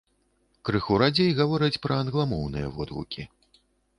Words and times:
Крыху 0.67 0.95
радзей 1.01 1.29
гавораць 1.41 1.81
пра 1.85 1.99
англамоўныя 2.03 2.71
водгукі. 2.79 3.27